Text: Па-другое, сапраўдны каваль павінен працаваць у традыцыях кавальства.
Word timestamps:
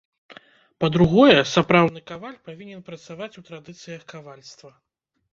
Па-другое, 0.83 1.35
сапраўдны 1.49 2.01
каваль 2.11 2.39
павінен 2.47 2.81
працаваць 2.87 3.27
у 3.41 3.43
традыцыях 3.51 4.01
кавальства. 4.15 4.73